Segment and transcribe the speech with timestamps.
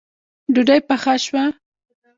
[0.53, 1.43] ډوډۍ پخه شوه